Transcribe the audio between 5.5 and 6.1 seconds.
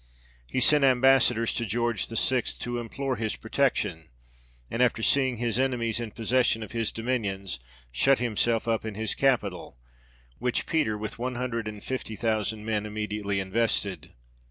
enemies in